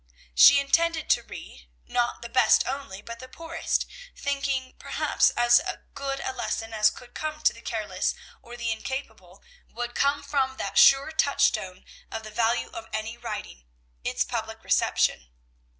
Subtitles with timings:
[0.33, 3.85] She intended to read, not the best only, but the poorest,
[4.15, 5.61] thinking, perhaps, as
[5.93, 10.57] good a lesson as could come to the careless or the incapable would come from
[10.57, 13.65] that sure touchstone of the value of any writing,
[14.03, 15.29] its public reception.